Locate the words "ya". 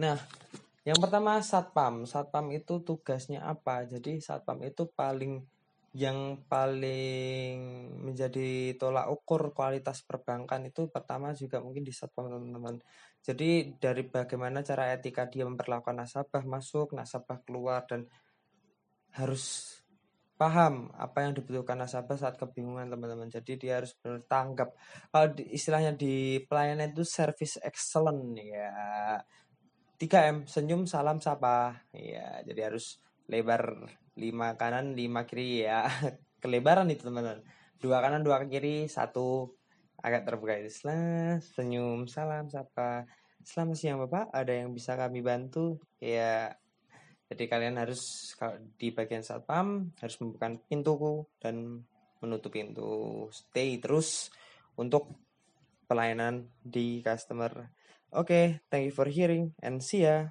28.40-28.72, 31.92-32.40, 35.68-35.84, 45.96-46.56, 60.02-60.30